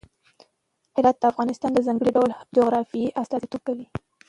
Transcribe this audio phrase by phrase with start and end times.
[0.95, 3.85] هرات د افغانستان د ځانګړي ډول جغرافیه استازیتوب کوي.